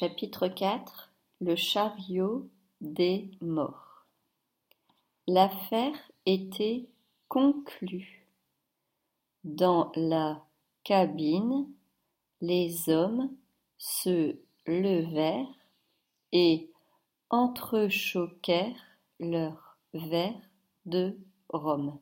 [0.00, 1.10] Chapitre IV
[1.42, 2.48] Le chariot
[2.80, 4.06] des morts
[5.26, 6.88] L'affaire était
[7.28, 8.26] conclue.
[9.44, 10.42] Dans la
[10.84, 11.68] cabine,
[12.40, 13.30] les hommes
[13.76, 15.68] se levèrent
[16.32, 16.72] et
[17.28, 18.86] entrechoquèrent
[19.18, 20.48] leurs verres
[20.86, 21.18] de
[21.50, 21.98] rhum.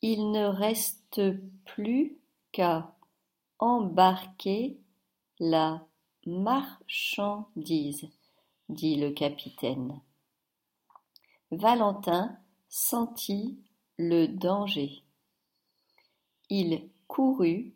[0.00, 1.22] Il ne reste
[1.64, 2.20] plus
[2.52, 2.94] qu'à
[3.58, 4.78] embarquer
[5.40, 5.84] la
[6.26, 8.08] marchandise,
[8.68, 10.00] dit le capitaine.
[11.50, 12.38] Valentin
[12.68, 13.58] sentit
[13.98, 15.02] le danger.
[16.48, 17.74] Il courut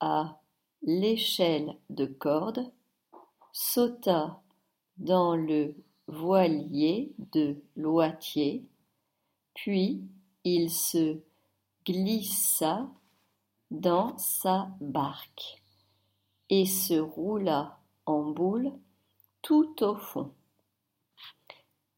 [0.00, 0.40] à
[0.82, 2.70] l'échelle de corde,
[3.52, 4.40] sauta
[4.96, 5.74] dans le
[6.06, 8.64] voilier de Loitier,
[9.54, 10.02] puis
[10.44, 11.20] il se
[11.84, 12.88] glissa
[13.70, 15.59] dans sa barque
[16.50, 18.72] et se roula en boule
[19.42, 20.32] tout au fond.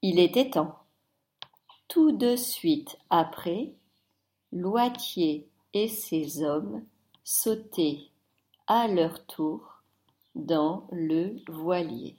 [0.03, 0.79] Il était temps.
[1.89, 3.75] Tout de suite après,
[4.53, 6.85] Loitier et ses hommes
[7.25, 8.11] sautaient
[8.67, 9.83] à leur tour
[10.35, 12.17] dans le voilier.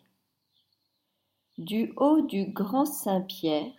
[1.59, 3.71] Du haut du Grand Saint-Pierre,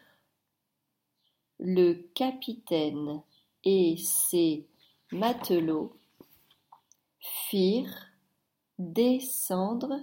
[1.59, 3.23] le capitaine
[3.65, 4.69] et ses
[5.11, 5.97] matelots
[7.19, 8.14] firent
[8.79, 10.01] descendre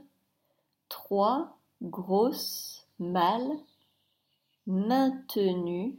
[0.90, 3.58] trois grosses malles
[4.68, 5.98] maintenues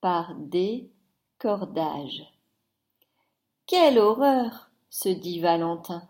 [0.00, 0.90] par des
[1.38, 2.24] cordages.
[3.66, 6.08] Quelle horreur se dit Valentin.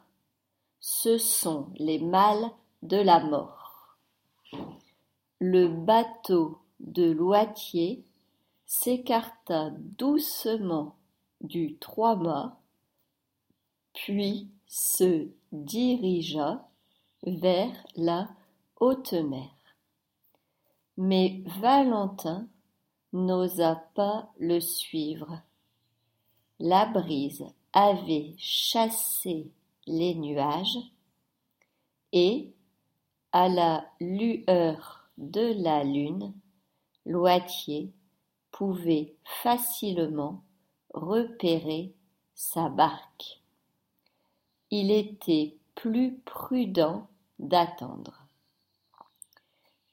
[0.80, 2.50] Ce sont les malles
[2.82, 3.96] de la mort.
[5.40, 8.04] Le bateau de Loitier
[8.66, 10.96] s'écarta doucement
[11.40, 12.56] du trois-mâts,
[14.04, 16.68] puis se dirigea
[17.24, 18.28] vers la
[18.78, 19.50] haute mer.
[20.96, 22.48] Mais Valentin
[23.12, 25.40] n'osa pas le suivre.
[26.60, 29.50] La brise avait chassé
[29.86, 30.78] les nuages
[32.12, 32.52] et,
[33.32, 36.34] à la lueur de la lune,
[37.04, 37.92] Loitier
[38.50, 40.42] pouvait facilement
[40.92, 41.94] repérer
[42.34, 43.40] sa barque
[44.70, 47.08] il était plus prudent
[47.38, 48.26] d'attendre.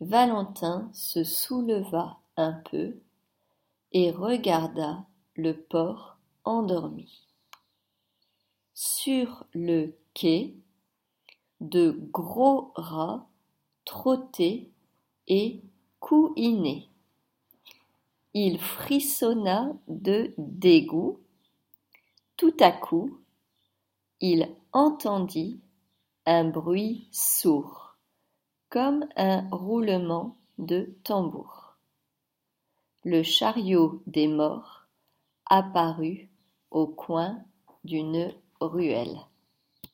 [0.01, 2.97] Valentin se souleva un peu
[3.91, 7.25] et regarda le port endormi.
[8.73, 10.55] Sur le quai,
[11.61, 13.27] de gros rats
[13.85, 14.69] trottaient
[15.27, 15.61] et
[15.99, 16.89] couinaient.
[18.33, 21.21] Il frissonna de dégoût.
[22.35, 23.21] Tout à coup,
[24.21, 25.61] il entendit
[26.25, 27.97] un bruit sourd,
[28.69, 31.77] comme un roulement de tambour.
[33.03, 34.87] Le chariot des morts
[35.45, 36.29] apparut
[36.71, 37.43] au coin
[37.83, 39.19] d'une ruelle.